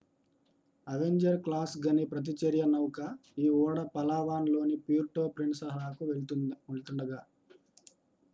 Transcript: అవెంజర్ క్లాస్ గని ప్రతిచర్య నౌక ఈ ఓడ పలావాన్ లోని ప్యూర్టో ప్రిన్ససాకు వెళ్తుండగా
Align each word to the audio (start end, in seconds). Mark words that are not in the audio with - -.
అవెంజర్ 0.87 1.37
క్లాస్ 1.43 1.75
గని 1.83 2.05
ప్రతిచర్య 2.11 2.63
నౌక 2.71 2.97
ఈ 3.39 3.49
ఓడ 3.59 3.77
పలావాన్ 3.93 4.49
లోని 4.49 4.77
ప్యూర్టో 4.87 5.25
ప్రిన్ససాకు 5.35 6.03
వెళ్తుండగా 6.67 7.21